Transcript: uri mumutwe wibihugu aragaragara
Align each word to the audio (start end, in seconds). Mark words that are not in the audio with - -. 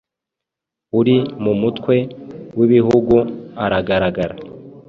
uri 0.99 1.15
mumutwe 1.43 1.95
wibihugu 2.57 3.15
aragaragara 3.63 4.35